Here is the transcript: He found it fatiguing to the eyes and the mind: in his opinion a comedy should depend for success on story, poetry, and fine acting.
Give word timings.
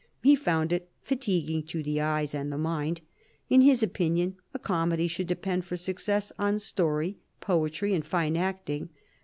He 0.23 0.35
found 0.35 0.73
it 0.73 0.89
fatiguing 0.99 1.61
to 1.67 1.83
the 1.83 2.01
eyes 2.01 2.33
and 2.33 2.51
the 2.51 2.57
mind: 2.57 3.01
in 3.49 3.61
his 3.61 3.83
opinion 3.83 4.35
a 4.51 4.57
comedy 4.57 5.07
should 5.07 5.27
depend 5.27 5.63
for 5.65 5.77
success 5.77 6.31
on 6.39 6.57
story, 6.57 7.19
poetry, 7.39 7.93
and 7.93 8.03
fine 8.03 8.35
acting. 8.35 8.89